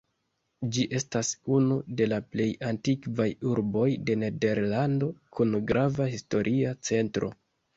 [0.75, 1.27] Ĝi estas
[1.57, 7.33] unu de la plej antikvaj urboj de Nederlando kun grava historia centro.